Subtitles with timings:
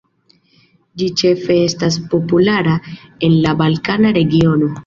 [1.01, 2.75] Ĝi ĉefe estas populara
[3.29, 4.77] en la balkana regiono.